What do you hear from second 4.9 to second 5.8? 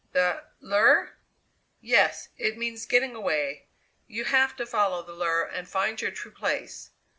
the lure and